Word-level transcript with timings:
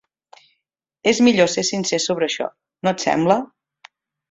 És 1.11 1.19
millor 1.27 1.51
ser 1.57 1.65
sincer 1.69 2.01
sobre 2.07 2.31
això, 2.31 2.49
no 2.89 2.97
et 2.97 3.07
sembla? 3.07 3.39